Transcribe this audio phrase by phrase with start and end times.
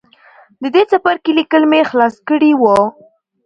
[0.61, 2.77] د دې څپرکي ليکل مې خلاص کړي وو.